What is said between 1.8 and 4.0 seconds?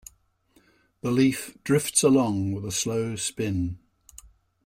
along with a slow spin.